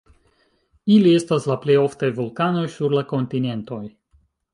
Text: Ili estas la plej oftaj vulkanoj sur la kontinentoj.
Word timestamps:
Ili 0.93 1.11
estas 1.17 1.45
la 1.51 1.57
plej 1.65 1.75
oftaj 1.81 2.09
vulkanoj 2.21 2.63
sur 2.77 2.97
la 2.99 3.05
kontinentoj. 3.13 3.83